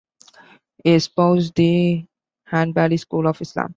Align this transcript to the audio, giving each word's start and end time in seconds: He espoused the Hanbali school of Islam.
He 0.83 0.95
espoused 0.95 1.53
the 1.53 2.07
Hanbali 2.47 2.99
school 2.99 3.27
of 3.27 3.39
Islam. 3.39 3.69